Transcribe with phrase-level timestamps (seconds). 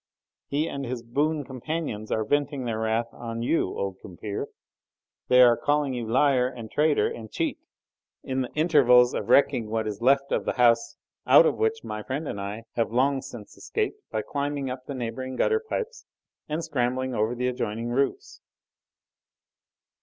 [0.47, 4.47] He and his boon companions are venting their wrath on you, old compeer;
[5.27, 7.59] they are calling you liar and traitor and cheat,
[8.23, 12.01] in the intervals of wrecking what is left of the house, out of which my
[12.01, 16.07] friend and I have long since escaped by climbing up the neighbouring gutter pipes
[16.49, 18.41] and scrambling over the adjoining roofs."